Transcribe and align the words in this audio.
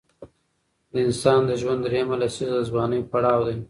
د 0.91 0.93
انسان 1.05 1.39
د 1.45 1.51
ژوند 1.61 1.79
دریمه 1.85 2.15
لسیزه 2.21 2.55
د 2.61 2.67
ځوانۍ 2.69 2.99
پړاو 3.11 3.41
دی. 3.47 3.57